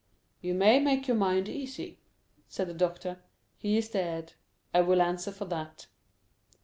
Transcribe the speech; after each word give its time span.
"You 0.41 0.55
may 0.55 0.79
make 0.79 1.07
your 1.07 1.15
mind 1.15 1.47
easy," 1.47 1.99
said 2.47 2.65
the 2.67 2.73
doctor; 2.73 3.21
"he 3.55 3.77
is 3.77 3.89
dead. 3.89 4.33
I 4.73 4.81
will 4.81 4.99
answer 4.99 5.31
for 5.31 5.45
that." 5.45 5.85